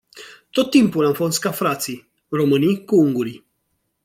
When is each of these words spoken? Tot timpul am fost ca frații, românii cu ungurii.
Tot 0.51 0.69
timpul 0.71 1.05
am 1.05 1.13
fost 1.13 1.39
ca 1.39 1.51
frații, 1.51 2.09
românii 2.29 2.85
cu 2.85 2.95
ungurii. 2.95 3.45